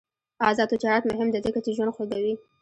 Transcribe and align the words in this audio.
آزاد 0.49 0.67
تجارت 0.75 1.03
مهم 1.13 1.27
دی 1.31 1.39
ځکه 1.45 1.59
چې 1.65 1.75
ژوند 1.75 1.93
خوږوي. 1.95 2.33